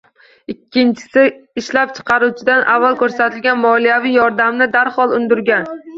Ikkinchisi— 0.53 1.25
ishlab 1.61 1.93
chiqaruvchidan 1.99 2.65
avval 2.77 2.97
ko‘rsatilgan 3.03 3.61
moliyaviy 3.67 4.17
yordamni 4.21 4.73
darhol 4.81 5.15
undirgan 5.21 5.71